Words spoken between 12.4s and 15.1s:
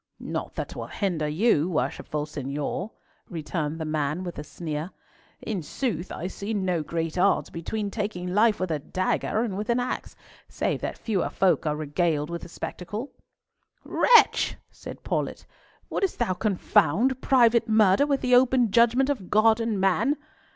the spectacle." "Wretch," said